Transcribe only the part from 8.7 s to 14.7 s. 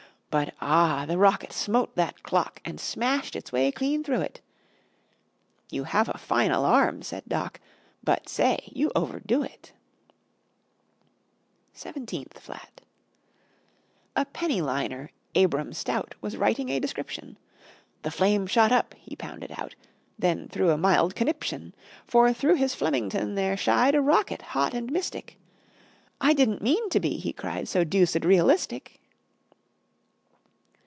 you overdo it!" [Illustration: SIXTEENTH FLAT] SEVENTEENTH FLAT A penny